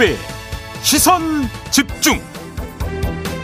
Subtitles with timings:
[0.00, 0.16] 김종배
[0.82, 2.18] 시선 집중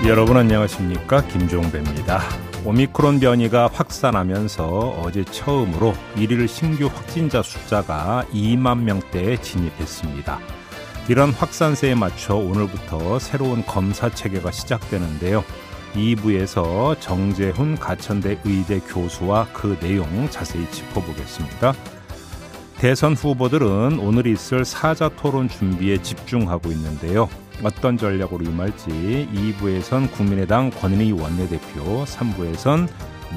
[0.07, 2.23] 여러분 안녕하십니까 김종배입니다.
[2.65, 10.41] 오미크론 변이가 확산하면서 어제 처음으로 일일 신규 확진자 숫자가 2만 명대에 진입했습니다.
[11.09, 15.45] 이런 확산세에 맞춰 오늘부터 새로운 검사 체계가 시작되는데요.
[15.95, 21.75] 2부에서 정재훈 가천대 의대 교수와 그 내용 자세히 짚어보겠습니다.
[22.79, 27.29] 대선 후보들은 오늘 있을 사자 토론 준비에 집중하고 있는데요.
[27.63, 32.87] 어떤 전략으로 임할지 2부에선 국민의당 권은희 원내대표, 3부에선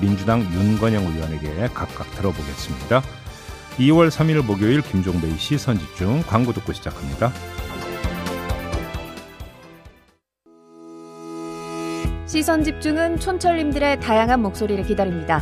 [0.01, 3.01] 민주당 윤건영 의원에게 각각 들어보겠습니다.
[3.77, 7.31] 2월 3일 목요일 김종배의 시선 집중 광고 듣고 시작합니다.
[12.25, 15.41] 시선 집중은 촌철님들의 다양한 목소리를 기다립니다.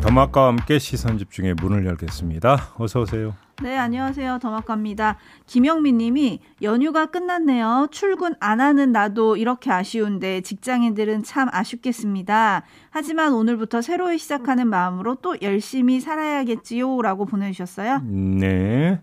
[0.00, 2.74] 더마과 함께 시선 집중의 문을 열겠습니다.
[2.78, 3.34] 어서 오세요.
[3.62, 4.38] 네, 안녕하세요.
[4.40, 5.18] 더마카입니다.
[5.46, 7.88] 김영민 님이 연휴가 끝났네요.
[7.90, 12.62] 출근 안 하는 나도 이렇게 아쉬운데 직장인들은 참 아쉽겠습니다.
[12.90, 17.02] 하지만 오늘부터 새로 시작하는 마음으로 또 열심히 살아야겠지요.
[17.02, 18.00] 라고 보내주셨어요.
[18.04, 19.00] 네.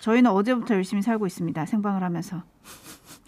[0.00, 1.66] 저희는 어제부터 열심히 살고 있습니다.
[1.66, 2.42] 생방을 하면서.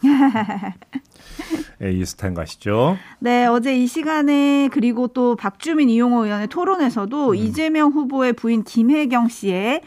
[1.80, 2.96] 에이스탄 가시죠.
[3.18, 7.34] 네, 어제 이 시간에 그리고 또 박주민 이용호 의원의 토론에서도 음.
[7.34, 9.80] 이재명 후보의 부인 김혜경 씨의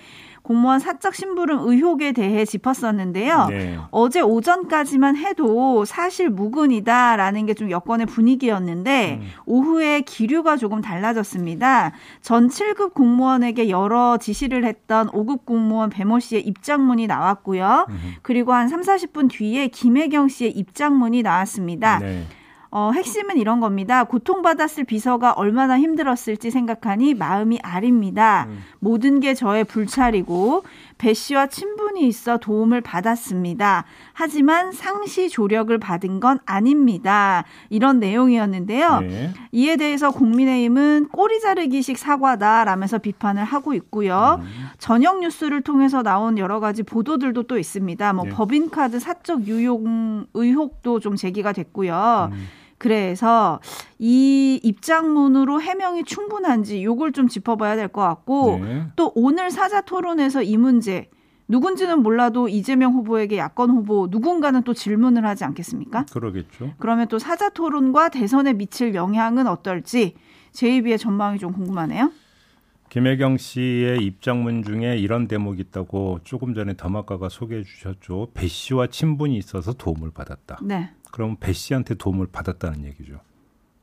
[0.47, 3.47] 공무원 사적 심부름 의혹에 대해 짚었었는데요.
[3.49, 3.77] 네.
[3.91, 9.27] 어제 오전까지만 해도 사실 무근이다라는 게 좀 여권의 분위기였는데 음.
[9.45, 11.91] 오후에 기류가 조금 달라졌습니다.
[12.21, 17.87] 전 7급 공무원에게 여러 지시를 했던 5급 공무원 배모 씨의 입장문이 나왔고요.
[17.89, 18.13] 음.
[18.21, 21.97] 그리고 한 3, 40분 뒤에 김혜경 씨의 입장문이 나왔습니다.
[21.99, 22.23] 네.
[22.69, 24.03] 어, 핵심은 이런 겁니다.
[24.03, 28.47] 고통받았을 비서가 얼마나 힘들었을지 생각하니 마음이 아립니다.
[28.49, 28.63] 음.
[28.79, 30.63] 모든 게 저의 불찰이고
[30.97, 33.85] 배 씨와 친분이 있어 도움을 받았습니다.
[34.13, 37.43] 하지만 상시 조력을 받은 건 아닙니다.
[37.69, 38.99] 이런 내용이었는데요.
[39.01, 39.33] 네.
[39.51, 44.39] 이에 대해서 국민의힘은 꼬리 자르기식 사과다라면서 비판을 하고 있고요.
[44.41, 44.45] 음.
[44.79, 48.13] 저녁 뉴스를 통해서 나온 여러 가지 보도들도 또 있습니다.
[48.13, 48.31] 뭐 네.
[48.31, 52.29] 법인카드 사적 유용 의혹도 좀 제기가 됐고요.
[52.31, 52.47] 음.
[52.77, 53.59] 그래서
[53.99, 58.83] 이 입장문으로 해명이 충분한지 요걸 좀 짚어봐야 될 것 같고 네.
[58.95, 61.09] 또 오늘 사자 토론에서 이 문제
[61.47, 66.05] 누군지는 몰라도 이재명 후보에게 야권 후보 누군가는 또 질문을 하지 않겠습니까?
[66.11, 66.73] 그러겠죠.
[66.77, 70.15] 그러면 또 사자 토론과 대선에 미칠 영향은 어떨지
[70.51, 72.11] 제이비의 전망이 좀 궁금하네요.
[72.89, 78.29] 김혜경 씨의 입장문 중에 이런 대목이 있다고 조금 전에 더마카가 소개해 주셨죠.
[78.33, 80.59] 배 씨와 친분이 있어서 도움을 받았다.
[80.63, 80.89] 네.
[81.11, 83.19] 그럼 배 씨한테 도움을 받았다는 얘기죠.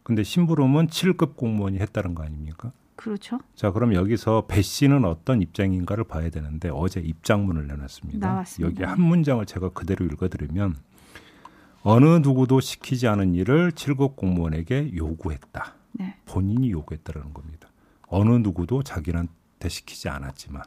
[0.02, 2.72] 근데 심부름은 7급 공무원이 했다는 거 아닙니까?
[2.96, 3.40] 그렇죠.
[3.54, 8.26] 자, 그럼 여기서 배 씨는 어떤 입장인가를 봐야 되는데 어제 입장문을 내놨습니다.
[8.26, 8.70] 나왔습니다.
[8.70, 10.76] 여기 한 문장을 제가 그대로 읽어드리면
[11.82, 15.74] 어느 누구도 시키지 않은 일을 7급 공무원에게 요구했다.
[15.92, 16.16] 네.
[16.24, 17.68] 본인이 요구했다라는 겁니다.
[18.06, 20.62] 어느 누구도 자기한테 시키지 않았지만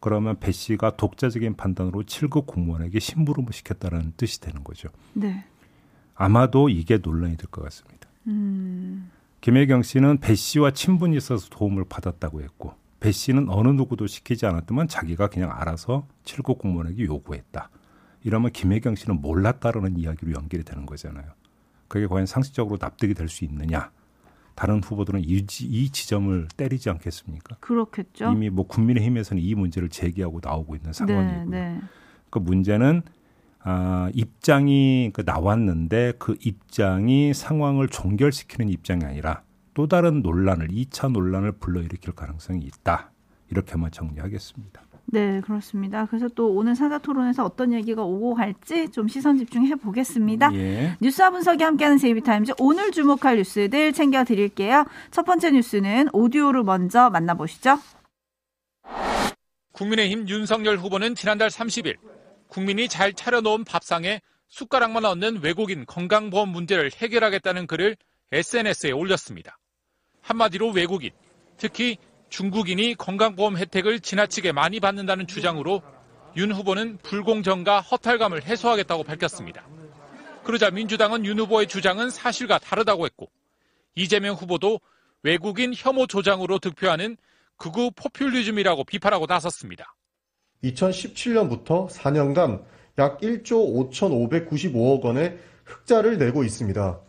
[0.00, 4.88] 그러면 배 씨가 독자적인 판단으로 7급 공무원에게 심부름을 시켰다는 뜻이 되는 거죠.
[5.14, 5.44] 네.
[6.22, 8.08] 아마도 이게 논란이 될 것 같습니다.
[8.28, 9.10] 음.
[9.40, 14.86] 김혜경 씨는 배 씨와 친분이 있어서 도움을 받았다고 했고 배 씨는 어느 누구도 시키지 않았더만
[14.86, 17.68] 자기가 그냥 알아서 7급 공무원에게 요구했다.
[18.22, 21.26] 이러면 김혜경 씨는 몰랐다라는 이야기로 연결이 되는 거잖아요.
[21.88, 23.90] 그게 과연 상식적으로 납득이 될 수 있느냐?
[24.54, 27.56] 다른 후보들은 이, 이 지점을 때리지 않겠습니까?
[27.58, 28.30] 그렇겠죠.
[28.30, 31.44] 이미 뭐 국민의힘에서는 이 문제를 제기하고 나오고 있는 상황이고요.
[31.50, 31.80] 네, 네.
[32.30, 33.02] 그 문제는
[33.64, 39.42] 아, 입장이 그 나왔는데 그 입장이 상황을 종결시키는 입장이 아니라
[39.74, 43.10] 또 다른 논란을 2차 논란을 불러일으킬 가능성이 있다.
[43.50, 44.82] 이렇게만 정리하겠습니다.
[45.06, 46.06] 네, 그렇습니다.
[46.06, 50.54] 그래서 또 오늘 사자 토론에서 어떤 얘기가 오고 갈지 좀 시선 집중해 보겠습니다.
[50.54, 50.96] 예.
[51.00, 54.86] 뉴스와 분석이 함께하는 제이비타임즈 오늘 주목할 뉴스들 챙겨 드릴게요.
[55.10, 57.78] 첫 번째 뉴스는 오디오를 먼저 만나보시죠.
[59.72, 61.96] 국민의힘 윤석열 후보는 지난달 30일
[62.52, 67.96] 국민이 잘 차려놓은 밥상에 숟가락만 얻는 외국인 건강보험 문제를 해결하겠다는 글을
[68.30, 69.58] SNS에 올렸습니다.
[70.20, 71.12] 한마디로 외국인,
[71.56, 71.96] 특히
[72.28, 75.80] 중국인이 건강보험 혜택을 지나치게 많이 받는다는 주장으로
[76.36, 79.66] 윤 후보는 불공정과 허탈감을 해소하겠다고 밝혔습니다.
[80.44, 83.30] 그러자 민주당은 윤 후보의 주장은 사실과 다르다고 했고
[83.94, 84.78] 이재명 후보도
[85.22, 87.16] 외국인 혐오 조장으로 득표하는
[87.56, 89.94] 극우 포퓰리즘이라고 비판하고 나섰습니다.
[90.64, 92.62] 2017년부터 4년간
[92.98, 97.00] 약 1조 5,595억 원의 흑자를 내고 있습니다.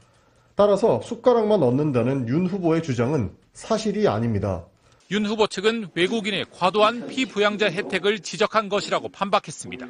[0.55, 4.65] 따라서 숟가락만 얻는다는 윤 후보의 주장은 사실이 아닙니다.
[5.11, 9.88] 윤 후보 측은 외국인의 과도한 피부양자 혜택을 지적한 것이라고 반박했습니다.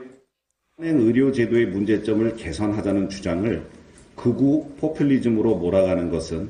[0.80, 3.69] 의료제도의 문제점을 개선하자는 주장을
[4.16, 6.50] 극우 포퓰리즘으로 몰아가는 것은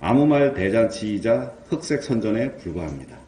[0.00, 3.25] 아무 말 대잔치이자 흑색 선전에 불과합니다.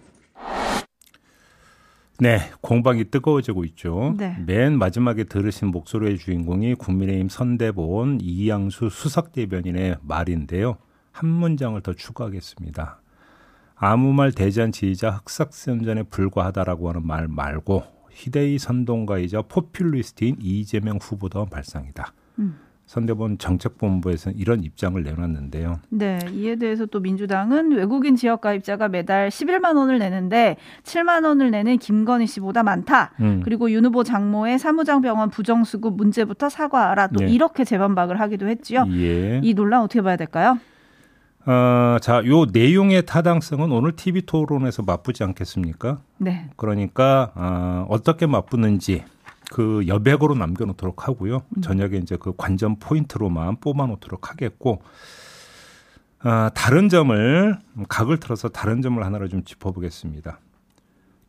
[2.20, 4.14] 네, 공방이 뜨거워지고 있죠.
[4.18, 4.36] 네.
[4.44, 10.78] 맨 마지막에 들으신 목소리의 주인공이 국민의힘 선대본 이양수 수석 대변인의 말인데요.
[11.12, 13.00] 한 문장을 더 추가하겠습니다.
[13.76, 22.12] 아무 말 대잔치이자 흑석선전에 불과하다라고 하는 말 말고 희대의 선동가이자 포퓰리스트인 이재명 후보도 발상이다.
[22.40, 22.58] 음.
[22.88, 25.78] 선대본 정책본부에서는 이런 입장을 내놨는데요.
[25.90, 31.76] 네, 이에 대해서 또 민주당은 외국인 지역 가입자가 매달 11만 원을 내는데 7만 원을 내는
[31.76, 33.12] 김건희 씨보다 많다.
[33.20, 33.42] 음.
[33.44, 37.08] 그리고 윤 후보 장모의 사무장 병원 부정수급 문제부터 사과하라.
[37.08, 37.30] 또 네.
[37.30, 38.86] 이렇게 재반박을 하기도 했지요.
[38.92, 39.40] 예.
[39.44, 40.58] 이 논란 어떻게 봐야 될까요?
[41.44, 45.98] 어, 자, 요 내용의 타당성은 오늘 TV 토론에서 맛보지 않겠습니까?
[46.16, 46.48] 네.
[46.56, 49.04] 그러니까 어, 어떻게 맛보는지
[49.50, 51.42] 그 여백으로 남겨놓도록 하고요.
[51.56, 51.62] 음.
[51.62, 54.82] 저녁에 이제 그 관전 포인트로만 뽑아놓도록 하겠고
[56.24, 57.58] 어, 다른 점을
[57.88, 60.40] 각을 틀어서 다른 점을 하나를 좀 짚어보겠습니다.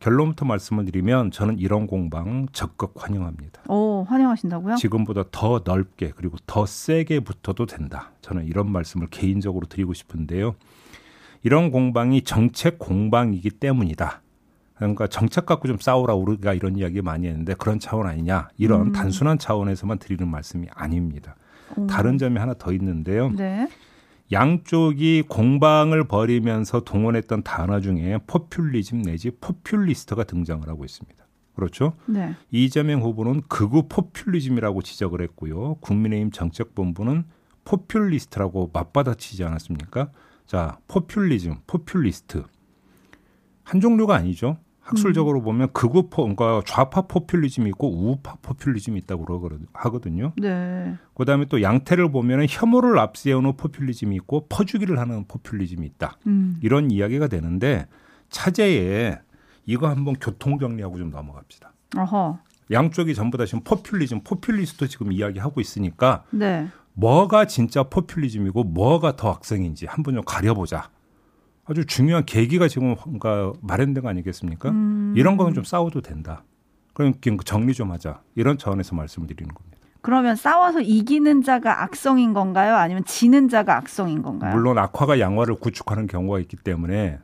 [0.00, 3.62] 결론부터 말씀을 드리면 저는 이런 공방 적극 환영합니다.
[3.68, 4.76] 오, 환영하신다고요?
[4.76, 8.12] 지금보다 더 넓게 그리고 더 세게 붙어도 된다.
[8.22, 10.54] 저는 이런 말씀을 개인적으로 드리고 싶은데요.
[11.42, 14.22] 이런 공방이 정책 공방이기 때문이다.
[14.80, 18.92] 그러니까 정책 갖고 좀 싸우라 우리가 이런 이야기 많이 했는데 그런 차원 아니냐 이런 음.
[18.92, 21.36] 단순한 차원에서만 드리는 말씀이 아닙니다.
[21.76, 21.86] 오.
[21.86, 23.30] 다른 점이 하나 더 있는데요.
[23.30, 23.68] 네.
[24.32, 31.20] 양쪽이 공방을 벌이면서 동원했던 단어 중에 포퓰리즘 내지 포퓰리스트가 등장을 하고 있습니다.
[31.54, 31.92] 그렇죠?
[32.06, 32.34] 네.
[32.50, 35.74] 이재명 후보는 극우 포퓰리즘이라고 지적을 했고요.
[35.80, 37.24] 국민의힘 정책본부는
[37.64, 40.10] 포퓰리스트라고 맞받아치지 않았습니까?
[40.46, 42.44] 자, 포퓰리즘, 포퓰리스트.
[43.62, 44.56] 한 종류가 아니죠.
[44.90, 45.44] 학술적으로 음.
[45.44, 49.24] 보면 극우 포, 그러니까 좌파 포퓰리즘이 있고 우파 포퓰리즘이 있다고
[49.72, 50.32] 하거든요.
[50.36, 50.96] 네.
[51.14, 56.18] 그 다음에 또 양태를 보면은 혐오를 앞세우는 포퓰리즘이 있고 퍼주기를 하는 포퓰리즘이 있다.
[56.26, 56.58] 음.
[56.62, 57.86] 이런 이야기가 되는데
[58.30, 59.18] 차제에
[59.66, 61.72] 이거 한번 교통 정리하고 좀 넘어갑시다.
[61.96, 62.38] 어허.
[62.72, 66.68] 양쪽이 전부 다 지금 포퓰리즘, 포퓰리스트 지금 이야기하고 있으니까 네.
[66.94, 70.90] 뭐가 진짜 포퓰리즘이고 뭐가 더 악성인지 한번 좀 가려보자.
[71.70, 74.70] 아주 중요한 계기가 지금 뭔가 마련된 거 아니겠습니까?
[74.70, 75.14] 음.
[75.16, 76.42] 이런 거는 좀 싸워도 된다.
[76.94, 77.14] 그럼
[77.44, 78.22] 정리 좀 하자.
[78.34, 79.78] 이런 차원에서 말씀을 드리는 겁니다.
[80.02, 82.74] 그러면 싸워서 이기는 자가 악성인 건가요?
[82.74, 84.52] 아니면 지는 자가 악성인 건가요?
[84.52, 87.20] 물론 악화가 양화를 구축하는 경우가 있기 때문에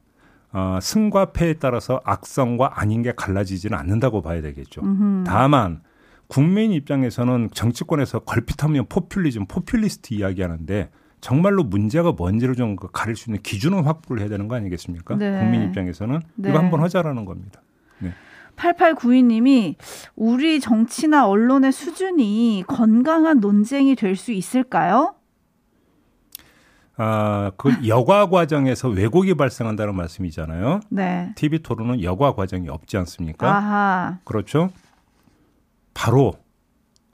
[0.52, 4.80] 어, 승과 패에 따라서 악성과 아닌 게 갈라지지는 않는다고 봐야 되겠죠.
[4.82, 5.24] 음흠.
[5.26, 5.80] 다만
[6.28, 10.90] 국민 입장에서는 정치권에서 걸핏하면 포퓰리즘, 포퓰리스트 이야기하는데
[11.26, 15.16] 정말로 문제가 뭔지를 좀그 가릴 수 있는 기준을 확보를 해야 되는 거 아니겠습니까?
[15.16, 15.40] 네.
[15.40, 16.50] 국민 입장에서는 네.
[16.50, 17.62] 이거 한번 하자라는 겁니다.
[17.98, 18.12] 네.
[18.54, 19.74] 8892님이
[20.14, 25.16] 우리 정치나 언론의 수준이 건강한 논쟁이 될 수 있을까요?
[26.96, 30.78] 아, 그 여과 과정에서 왜곡이 발생한다는 말씀이잖아요.
[30.90, 31.32] 네.
[31.34, 33.52] TV 토론은 여과 과정이 없지 않습니까?
[33.52, 34.18] 아하.
[34.22, 34.70] 그렇죠?
[35.92, 36.34] 바로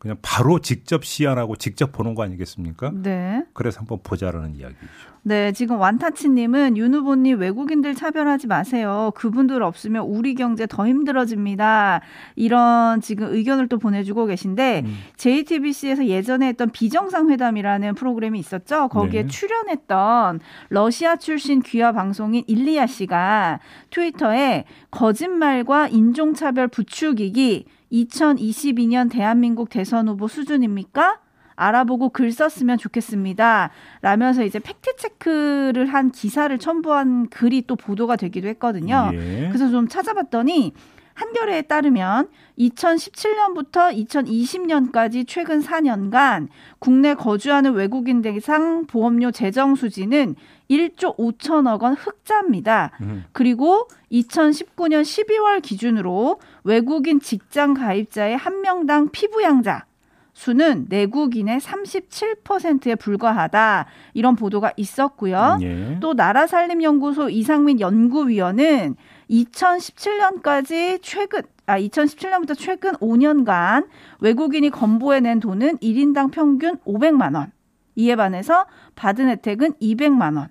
[0.03, 2.91] 그냥 바로 직접 시연하고 직접 보는 거 아니겠습니까?
[2.93, 3.45] 네.
[3.53, 4.81] 그래서 한번 보자라는 이야기죠.
[5.23, 9.13] 네, 지금 완타치님은 윤 후보님 외국인들 차별하지 마세요.
[9.15, 12.01] 그분들 없으면 우리 경제 더 힘들어집니다.
[12.35, 14.99] 이런 지금 의견을 또 보내주고 계신데 음.
[15.19, 18.89] JTBC에서 예전에 했던 비정상회담이라는 프로그램이 있었죠.
[18.89, 19.29] 거기에 네.
[19.29, 20.41] 출연했던
[20.71, 31.21] 러시아 출신 귀화 방송인 일리아 씨가 트위터에 거짓말과 인종차별 부추기기 2022년 대한민국 대선 후보 수준입니까?
[31.55, 33.71] 알아보고 글 썼으면 좋겠습니다.
[34.01, 39.11] 라면서 이제 팩트 체크를 한 기사를 첨부한 글이 또 보도가 되기도 했거든요.
[39.13, 39.49] 예.
[39.49, 40.73] 그래서 좀 찾아봤더니
[41.15, 42.29] 한겨레에 따르면
[42.59, 50.35] 2017년부터 2020년까지 최근 4년간 국내 거주하는 외국인 대상 보험료 재정 수지는
[50.71, 52.93] 1조 5천억 원 흑자입니다.
[53.03, 53.25] 음.
[53.33, 59.85] 그리고 2019년 12월 기준으로 외국인 직장 가입자의 한 명당 피부양자
[60.35, 63.87] 수는 내국인의 37%에 불과하다.
[64.15, 65.59] 이런 보도가 있었고요.
[65.63, 65.99] 예.
[66.01, 68.97] 또 나라살림연구소 이상민 연구위원은
[69.33, 73.89] 2017년까지 최근 아 2017년부터 최근 5년간
[74.21, 77.53] 외국인이 건보해 낸 돈은 1인당 평균 500만 원.
[77.95, 80.49] 이에 반해서 받은 혜택은 200만 원.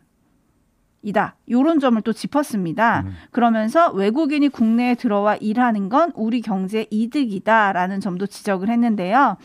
[1.03, 1.35] 이다.
[1.49, 3.01] 요런 점을 또 짚었습니다.
[3.01, 3.13] 음.
[3.31, 9.37] 그러면서 외국인이 국내에 들어와 일하는 건 우리 경제 이득이다라는 점도 지적을 했는데요.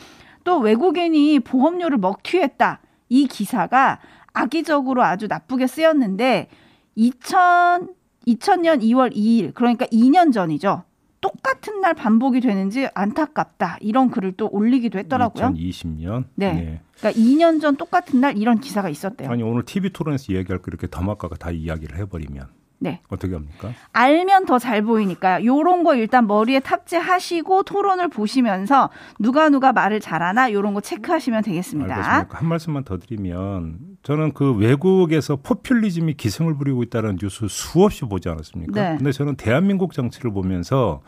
[0.45, 2.81] 또 외국인이 보험료를 먹튀했다.
[3.09, 4.01] 이 기사가
[4.35, 6.49] 악의적으로 아주 나쁘게 쓰였는데
[6.95, 7.89] 2000
[8.37, 10.83] 2000년 2월 2일 그러니까 2년 전이죠.
[11.21, 13.79] 똑같은 날 반복이 되는지 안타깝다.
[13.81, 15.53] 이런 글을 또 올리기도 했더라고요.
[15.55, 16.25] 2020년.
[16.35, 16.53] 네.
[16.53, 16.81] 네.
[16.99, 19.31] 그러니까 2년 전 똑같은 날 이런 기사가 있었대요.
[19.31, 22.47] 아니 오늘 TV 토론에서 이야기할 거 이렇게 더마카가 다 이야기를 해버리면
[22.79, 23.01] 네.
[23.09, 23.73] 어떻게 합니까?
[23.93, 25.45] 알면 더 잘 보이니까요.
[25.47, 31.95] 요런 거 일단 머리에 탑재하시고 토론을 보시면서 누가 누가 말을 잘하나 요런 거 체크하시면 되겠습니다.
[31.95, 32.39] 알겠습니다.
[32.39, 38.73] 한 말씀만 더 드리면 저는 그 외국에서 포퓰리즘이 기승을 부리고 있다는 뉴스 수없이 보지 않았습니까?
[38.81, 38.97] 네.
[38.97, 41.01] 근데 저는 대한민국 정치를 보면서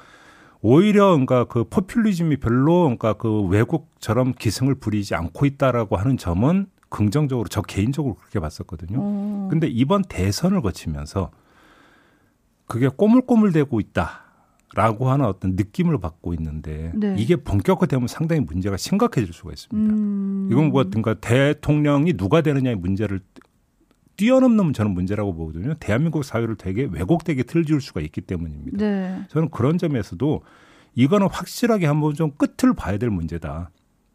[0.60, 7.46] 오히려 그러니까 그 포퓰리즘이 별로 그러니까 그 외국처럼 기승을 부리지 않고 있다라고 하는 점은 긍정적으로
[7.48, 8.98] 저 개인적으로 그렇게 봤었거든요.
[8.98, 9.48] 오.
[9.50, 11.30] 근데 이번 대선을 거치면서
[12.68, 17.16] 그게 꼬물꼬물되고 있다라고 하는 어떤 느낌을 받고 있는데 네.
[17.18, 19.94] 이게 본격화되면 상당히 문제가 심각해질 수가 있습니다.
[19.94, 20.48] 음.
[20.52, 23.20] 이건 뭐 그러니까 대통령이 누가 되느냐의 문제를
[24.16, 25.74] 뛰어넘는 저는 문제라고 보거든요.
[25.80, 28.76] 대한민국 사회를 되게 왜곡되게 틀지을 수가 있기 때문입니다.
[28.76, 29.24] 네.
[29.28, 30.42] 저는 그런 점에서도
[30.94, 33.70] 이거는 확실하게 한번 좀 끝을 봐야 될 문제다.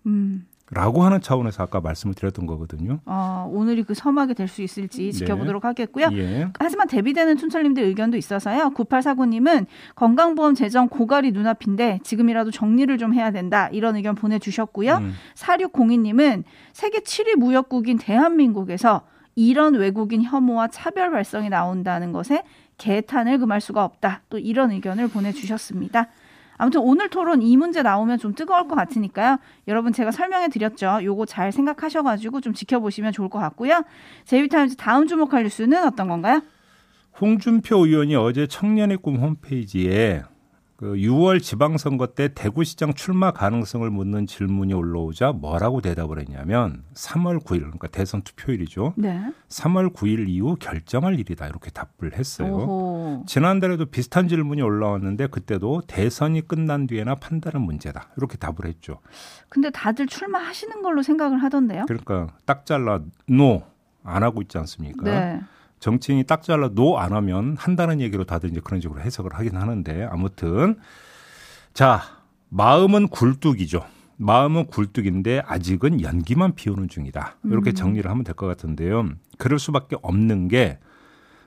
[0.06, 0.46] 음.
[0.72, 3.00] 라고 하는 차원에서 아까 말씀을 드렸던 거거든요.
[3.06, 5.12] 어, 오늘이 그 서막이 될 수 있을지 네.
[5.12, 5.68] 지켜보도록 네.
[5.68, 6.10] 하겠고요.
[6.14, 6.48] 예.
[6.60, 8.72] 하지만 대비되는 춘철님들 의견도 있어서요.
[8.76, 9.66] 9849님은
[9.96, 13.68] 건강보험 재정 고갈이 눈앞인데 지금이라도 정리를 좀 해야 된다.
[13.72, 14.96] 이런 의견 보내주셨고요.
[14.96, 15.14] 음.
[15.36, 19.02] 4602님은 세계 7위 무역국인 대한민국에서
[19.36, 22.44] 이런 외국인 혐오와 차별 발성이 나온다는 것에
[22.78, 24.22] 개탄을 금할 수가 없다.
[24.30, 26.08] 또 이런 의견을 보내주셨습니다.
[26.64, 29.38] 아무튼 오늘 토론 이 문제 나오면 좀 뜨거울 것 같으니까요.
[29.68, 31.00] 여러분 제가 설명해 드렸죠.
[31.04, 33.84] 요거 잘 생각하셔가지고 좀 지켜보시면 좋을 것 같고요.
[34.24, 36.42] 제이비타임즈 다음 주목할 뉴스는 어떤 건가요?
[37.20, 40.24] 홍준표 의원이 어제 청년의 꿈 홈페이지에
[40.84, 47.60] 그 6월 지방선거 때 대구시장 출마 가능성을 묻는 질문이 올라오자 뭐라고 대답을 했냐면 3월 9일
[47.60, 48.94] 그러니까 대선 투표일이죠.
[48.98, 49.32] 네.
[49.48, 52.54] 3월 9일 이후 결정할 일이다 이렇게 답을 했어요.
[52.54, 53.24] 오호.
[53.28, 59.00] 지난달에도 비슷한 질문이 올라왔는데 그때도 대선이 끝난 뒤에나 판단은 문제다 이렇게 답을 했죠.
[59.48, 61.86] 근데 다들 출마하시는 걸로 생각을 하던데요.
[61.86, 65.04] 그러니까 딱 잘라 노안 하고 있지 않습니까?
[65.06, 65.42] 네.
[65.84, 70.08] 정치인이 딱 잘라 노 안 하면 한다는 얘기로 다들 이제 그런 식으로 해석을 하긴 하는데
[70.10, 70.78] 아무튼
[71.74, 72.02] 자
[72.48, 73.84] 마음은 굴뚝이죠.
[74.16, 77.36] 마음은 굴뚝인데 아직은 연기만 피우는 중이다.
[77.44, 77.76] 이렇게 음.
[77.76, 79.10] 정리를 하면 될 것 같은데요.
[79.38, 80.80] 그럴 수밖에 없는 게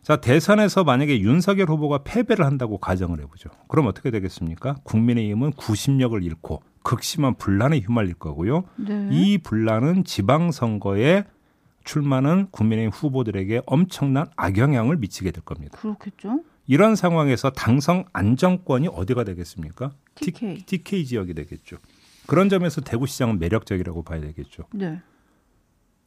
[0.03, 3.49] 자, 대선에서 만약에 윤석열 후보가 패배를 한다고 가정을 해보죠.
[3.67, 4.77] 그럼 어떻게 되겠습니까?
[4.85, 8.65] 국민의힘은 구심력을 잃고 극심한 분란에 휘말릴 거고요.
[8.77, 9.09] 네.
[9.11, 11.25] 이 분란은 지방선거에
[11.87, 15.79] 출마는 국민의힘 후보들에게 엄청난 악영향을 미치게 될 겁니다.
[15.79, 16.43] 그렇겠죠.
[16.67, 19.93] 이런 상황에서 당성 안정권이 어디가 되겠습니까?
[20.17, 20.67] TK.
[20.67, 21.79] TK 지역이 되겠죠.
[22.27, 24.65] 그런 점에서 대구시장은 매력적이라고 봐야 되겠죠.
[24.75, 25.01] 네.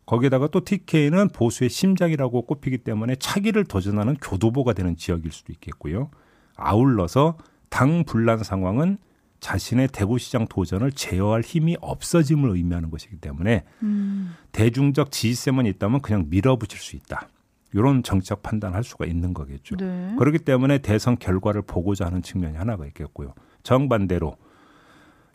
[0.06, 6.10] 거기에다가 또 TK는 보수의 심장이라고 꼽히기 때문에 차기를 도전하는 교도보가 되는 지역일 수도 있겠고요.
[6.58, 7.38] 아울러서
[7.70, 8.98] 당 분란 상황은
[9.40, 14.36] 자신의 대구시장 도전을 제어할 힘이 없어짐을 의미하는 것이기 때문에 음.
[14.52, 17.30] 대중적 지지세만 있다면 그냥 밀어붙일 수 있다.
[17.74, 19.76] 이런 정책 판단할 수가 있는 거겠죠.
[19.78, 20.16] 네.
[20.18, 23.34] 그렇기 때문에 대선 결과를 보고자 하는 측면이 하나가 있겠고요.
[23.64, 24.38] 정반대로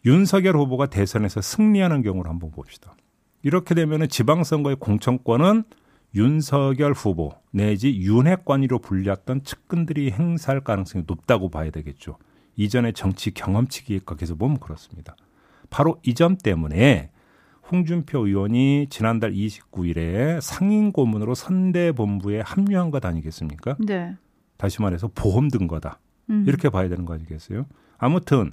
[0.04, 2.94] 윤석열 후보가 대선에서 승리하는 경우를 한번 봅시다.
[3.42, 5.64] 이렇게 되면은 지방선거의 공천권은
[6.14, 12.18] 윤석열 후보 내지 윤핵관위로 불렸던 측근들이 행사할 가능성이 높다고 봐야 되겠죠.
[12.56, 15.16] 이전의 정치 경험치기에 각해서 보면 그렇습니다.
[15.70, 17.10] 바로 이 점 때문에
[17.70, 23.76] 홍준표 의원이 지난달 29일에 상임 고문으로 선대 본부에 합류한 것 아니겠습니까?
[23.80, 24.14] 네.
[24.58, 25.98] 다시 말해서 보험 든 거다.
[26.30, 26.44] 음.
[26.46, 27.66] 이렇게 봐야 되는 거 아니겠어요?
[27.98, 28.52] 아무튼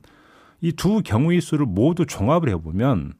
[0.62, 3.13] 이 두 경우의 수를 모두 종합을 해보면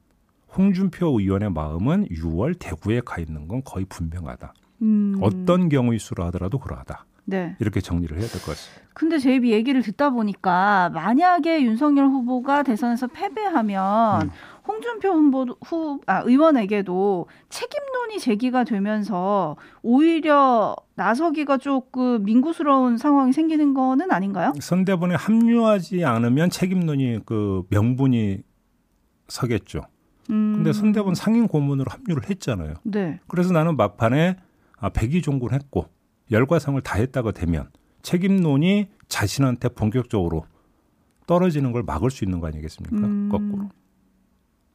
[0.56, 4.54] 홍준표 의원의 마음은 6월 대구에 가 있는 건 거의 분명하다.
[4.82, 5.16] 음.
[5.20, 7.04] 어떤 경우의 수로 하더라도 그러하다.
[7.24, 7.56] 네.
[7.60, 8.82] 이렇게 정리를 해야 될 것 같습니다.
[8.94, 14.30] 근데 제이비 얘기를 듣다 보니까 만약에 윤석열 후보가 대선에서 패배하면 음.
[14.66, 24.10] 홍준표 후보 후 아, 의원에게도 책임론이 제기가 되면서 오히려 나서기가 조금 민구스러운 상황이 생기는 거는
[24.12, 24.52] 아닌가요?
[24.60, 28.42] 선대본에 합류하지 않으면 책임론이 그 명분이
[29.28, 29.80] 서겠죠.
[30.30, 30.52] 음.
[30.56, 32.74] 근데 선대본 상임 고문으로 합류를 했잖아요.
[32.84, 33.20] 네.
[33.26, 34.36] 그래서 나는 막판에
[34.78, 35.86] 아, 백의 종군 했고
[36.32, 37.68] 열과성을 다했다가 되면
[38.02, 40.46] 책임론이 자신한테 본격적으로
[41.26, 42.96] 떨어지는 걸 막을 수 있는 거 아니겠습니까?
[42.96, 43.28] 음.
[43.30, 43.70] 거꾸로.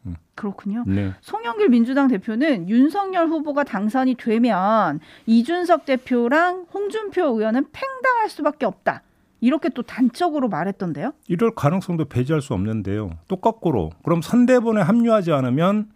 [0.05, 0.15] 음.
[0.35, 0.83] 그렇군요.
[0.87, 1.13] 네.
[1.21, 9.01] 송영길 민주당 대표는 윤석열 후보가 당선이 되면 이준석 대표랑 홍준표 의원은 팽당할 수밖에 없다.
[9.41, 11.11] 이렇게 또 단적으로 말했던데요.
[11.27, 13.11] 이럴 가능성도 배제할 수 없는데요.
[13.27, 15.91] 또 거꾸로 그럼 선대본에 합류하지 않으면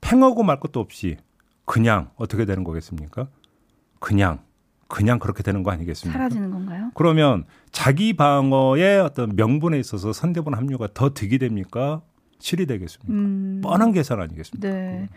[0.00, 1.16] 팽하고 말 것도 없이
[1.64, 3.28] 그냥 어떻게 되는 거겠습니까?
[3.98, 4.40] 그냥
[4.88, 6.16] 그냥 그렇게 되는 거 아니겠습니까?
[6.16, 6.90] 사라지는 건가요?
[6.94, 12.02] 그러면 자기 방어의 어떤 명분에 있어서 선대본 합류가 더 득이 됩니까?
[12.38, 13.12] 실이 되겠습니까?
[13.12, 13.60] 음.
[13.62, 14.68] 뻔한 계산 아니겠습니까?
[14.68, 15.08] 네.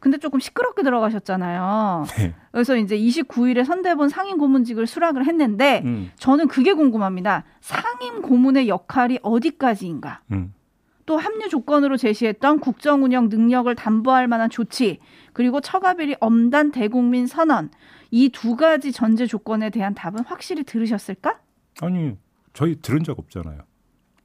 [0.00, 2.04] 근데 조금 시끄럽게 들어가셨잖아요.
[2.18, 2.34] 네.
[2.52, 6.12] 그래서 이제 29일에 선대본 상임 고문직을 수락을 했는데 음.
[6.16, 7.44] 저는 그게 궁금합니다.
[7.60, 10.20] 상임 고문의 역할이 어디까지인가?
[10.30, 10.54] 음.
[11.04, 15.00] 또 합류 조건으로 제시했던 국정 운영 능력을 담보할 만한 조치,
[15.32, 17.70] 그리고 처가비리 엄단 대국민 선언
[18.10, 21.40] 이 두 가지 전제 조건에 대한 답은 확실히 들으셨을까?
[21.82, 22.16] 아니
[22.52, 23.60] 저희 들은 적 없잖아요.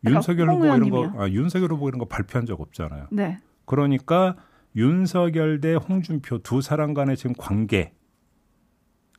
[0.06, 3.08] 윤석열 후보 이런 거, 아, 윤석열 후보 이런 거 발표한 적 없잖아요.
[3.12, 3.40] 네.
[3.66, 4.36] 그러니까
[4.76, 7.92] 윤석열 대 홍준표 두 사람 간의 지금 관계가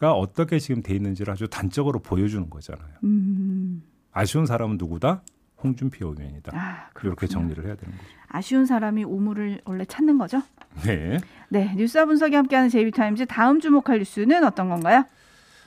[0.02, 2.90] 어떻게 지금 돼 있는지를 아주 단적으로 보여주는 거잖아요.
[3.04, 3.82] 음.
[4.12, 5.22] 아쉬운 사람은 누구다?
[5.64, 6.52] 홍준표 의원이다.
[6.54, 8.08] 아, 이렇게 정리를 해야 되는 거죠.
[8.28, 10.42] 아쉬운 사람이 오물을 원래 찾는 거죠?
[10.84, 11.18] 네.
[11.48, 15.04] 네, 뉴스와 분석이 함께하는 제이비타임즈 다음 주목할 뉴스는 어떤 건가요?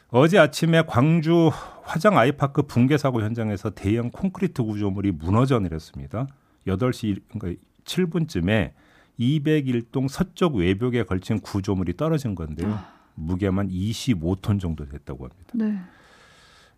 [0.10, 1.50] 어제 아침에 광주
[1.84, 6.27] 화장 아이파크 붕괴 사고 현장에서 대형 콘크리트 구조물이 무너져 내렸습니다.
[6.68, 8.72] 8시 그러니까 7분쯤에
[9.20, 12.72] 201동 서쪽 외벽에 걸친 구조물이 떨어진 건데요.
[12.72, 12.94] 아.
[13.16, 15.51] 무게만 25톤 정도 됐다고 합니다.
[15.54, 15.80] 네.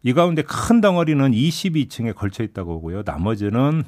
[0.03, 3.03] 이 가운데 큰 덩어리는 22층에 걸쳐 있다고 하고요.
[3.05, 3.83] 나머지는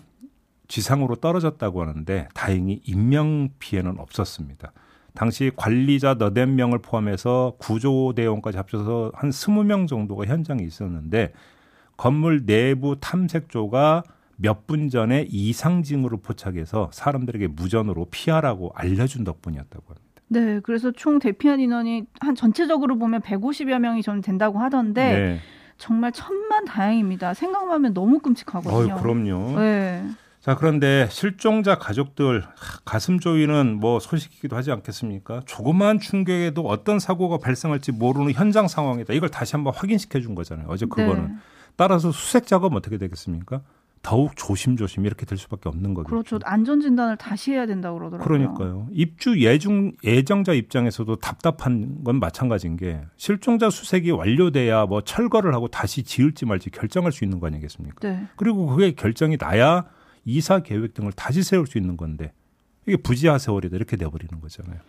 [0.68, 4.72] 지상으로 떨어졌다고 하는데 다행히 인명 피해는 없었습니다.
[5.14, 11.34] 당시 관리자 너댓 명을 포함해서 구조대원까지 합쳐서 한 20명 정도가 현장에 있었는데
[11.98, 14.04] 건물 내부 탐색조가
[14.38, 20.22] 몇 분 전에 이상징후를 포착해서 사람들에게 무전으로 피하라고 알려준 덕분이었다고 합니다.
[20.30, 25.40] 네, 그래서 총 대피한 인원이 한 전체적으로 보면 150여 명이 좀 된다고 하던데 네.
[25.82, 27.34] 정말 천만 다행입니다.
[27.34, 28.94] 생각만 하면 너무 끔찍하거든요.
[28.94, 29.60] 어, 그럼요.
[29.60, 30.08] 네.
[30.40, 32.44] 자, 그런데 실종자 가족들
[32.86, 35.42] 가슴 조이는 뭐 소식이기도 하지 않겠습니까?
[35.48, 39.14] 조그마한 충격에도 어떤 사고가 발생할지 모르는 현장 상황이다.
[39.14, 40.68] 이걸 다시 한번 확인시켜 준 거잖아요.
[40.70, 41.28] 어제 그거는.
[41.30, 41.34] 네.
[41.76, 43.62] 따라서 수색 작업 어떻게 되겠습니까?
[44.02, 46.08] 더욱 조심조심 이렇게 될 수밖에 없는 거죠.
[46.10, 46.40] 그렇죠.
[46.44, 48.28] 안전 진단을 다시 해야 된다고 그러더라고요.
[48.28, 48.88] 그러니까요.
[48.92, 56.04] 입주 예중 예정자 입장에서도 답답한 건 마찬가지인 게 실종자 수색이 완료돼야 뭐 철거를 하고 다시
[56.04, 57.96] 지을지 말지 결정할 수 있는 거 아니겠습니까?
[58.08, 58.28] 네.
[58.38, 59.86] 그리고 그게 결정이 나야
[60.26, 62.34] 이사 계획 등을 다시 세울 수 있는 건데
[62.88, 64.80] 이게 부지하 세월이다 이렇게 돼버리는 거잖아요.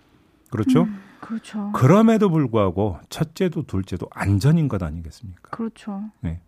[0.50, 0.82] 그렇죠?
[0.82, 1.72] 음, 그렇죠.
[1.72, 5.50] 그럼에도 불구하고 첫째도 둘째도 안전인 것 아니겠습니까?
[5.50, 6.10] 그렇죠.
[6.20, 6.40] 네.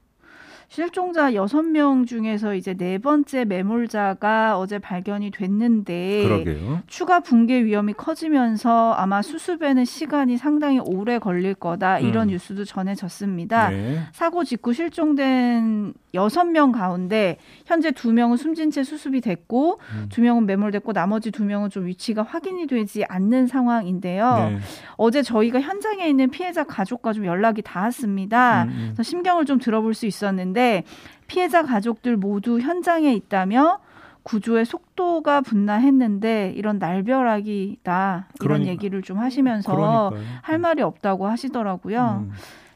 [0.69, 6.83] 실종자 6명 중에서 이제 네 번째 매몰자가 어제 발견이 됐는데 그러게요.
[6.87, 12.33] 추가 붕괴 위험이 커지면서 아마 수습에는 시간이 상당히 오래 걸릴 거다 이런 음.
[12.33, 13.71] 뉴스도 전해졌습니다.
[13.71, 13.99] 네.
[14.13, 20.09] 사고 직후 실종된 6명 가운데 현재 2명은 숨진 채 수습이 됐고 음.
[20.11, 24.37] 2명은 매몰됐고 나머지 2명은 좀 위치가 확인이 되지 않는 상황인데요.
[24.51, 24.59] 네.
[24.97, 28.65] 어제 저희가 현장에 있는 피해자 가족과 좀 연락이 닿았습니다.
[28.65, 28.83] 음, 음.
[28.89, 30.85] 그래서 심경을 좀 들어볼 수 있었는데
[31.27, 33.81] 피해자 가족들 모두 현장에 있다며
[34.23, 38.71] 구조의 속도가 분나했는데 이런 날벼락이다 이런 그러니까.
[38.71, 40.39] 얘기를 좀 하시면서 그러니까요.
[40.43, 42.25] 할 말이 없다고 하시더라고요.
[42.27, 42.33] 음.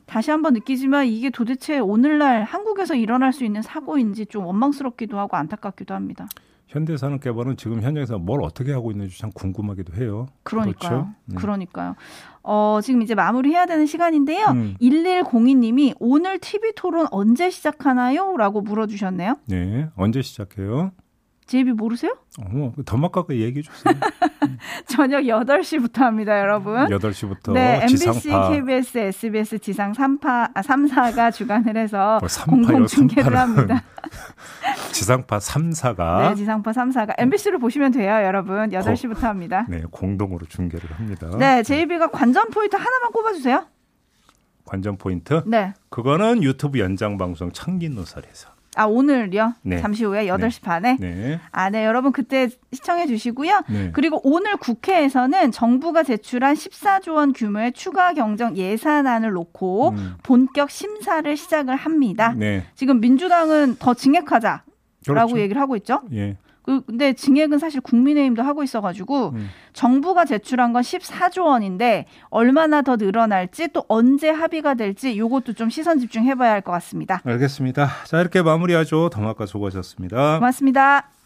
[0.09, 5.95] 다시 한번 느끼지만 이게 도대체 오늘날 한국에서 일어날 수 있는 사고인지 좀 원망스럽기도 하고 안타깝기도
[5.95, 6.27] 합니다.
[6.69, 10.27] 현대산업개발은 지금 현장에서 뭘 어떻게 하고 있는지 참 궁금하기도 해요.
[10.43, 10.91] 그러니까요.
[10.91, 11.09] 그렇죠?
[11.27, 11.37] 네.
[11.37, 11.95] 그러니까요.
[12.43, 14.47] 어, 지금 이제 마무리해야 되는 시간인데요.
[14.49, 14.77] 음.
[14.81, 18.37] 1102님이 오늘 TV 토론 언제 시작하나요?
[18.37, 19.37] 라고 물어주셨네요.
[19.47, 19.89] 네.
[19.97, 20.93] 언제 시작해요?
[21.49, 22.15] 제이비 모르세요?
[22.41, 23.95] 어, 더막가까 얘기해 주세요.
[24.87, 26.75] 저녁 8시부터 합니다, 여러분.
[26.87, 28.51] 8시부터 네, MBC, 지상파.
[28.51, 33.83] KBS, SBS 지상 3파, 아, 3사가 주관을 해서 뭐 공동 중계를 합니다.
[34.93, 38.69] 지상파 3사가 네, 지상파 3사가 MBC를 보시면 돼요, 여러분.
[38.69, 39.65] 8시부터 합니다.
[39.71, 41.31] 네, 공동으로 중계를 합니다.
[41.39, 43.65] 네, 제이비가 관전 포인트 하나만 꼽아 주세요.
[44.67, 45.43] 관전 포인트?
[45.47, 45.73] 네.
[45.89, 49.55] 그거는 유튜브 연장 방송 청긴 노설에서 아, 오늘요?
[49.63, 49.81] 네.
[49.81, 50.61] 잠시 후에 8시 네.
[50.63, 50.97] 반에?
[51.01, 51.41] 네.
[51.51, 51.85] 아, 네.
[51.85, 53.63] 여러분 그때 시청해 주시고요.
[53.69, 53.91] 네.
[53.93, 60.15] 그리고 오늘 국회에서는 정부가 제출한 14조 원 규모의 추가 경정 예산안을 놓고 음.
[60.23, 62.35] 본격 심사를 시작을 합니다.
[62.37, 62.67] 네.
[62.77, 64.63] 지금 민주당은 더 증액하자라고
[65.05, 65.41] 그렇죠.
[65.41, 66.03] 얘기를 하고 있죠.
[66.13, 66.37] 예.
[66.69, 69.49] 그 근데 증액은 사실 국민의힘도 하고 있어가지고 음.
[69.73, 75.99] 정부가 제출한 건 14조 원인데 얼마나 더 늘어날지 또 언제 합의가 될지 이것도 좀 시선
[75.99, 77.23] 집중해봐야 할 것 같습니다.
[77.25, 77.89] 알겠습니다.
[78.05, 79.09] 자 이렇게 마무리하죠.
[79.11, 80.35] 더마카 수고하셨습니다.
[80.41, 81.18] 고맙습니다.